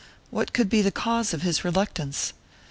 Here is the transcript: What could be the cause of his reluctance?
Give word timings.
What 0.31 0.51
could 0.51 0.67
be 0.67 0.81
the 0.81 0.89
cause 0.91 1.31
of 1.31 1.43
his 1.43 1.63
reluctance? 1.63 2.33